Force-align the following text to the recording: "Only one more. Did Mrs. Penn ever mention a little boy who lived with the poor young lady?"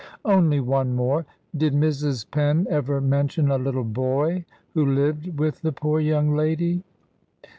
"Only 0.25 0.59
one 0.59 0.95
more. 0.95 1.27
Did 1.55 1.73
Mrs. 1.75 2.25
Penn 2.31 2.65
ever 2.71 2.99
mention 2.99 3.51
a 3.51 3.59
little 3.59 3.83
boy 3.83 4.45
who 4.73 4.83
lived 4.83 5.37
with 5.39 5.61
the 5.61 5.71
poor 5.71 5.99
young 5.99 6.35
lady?" 6.35 6.81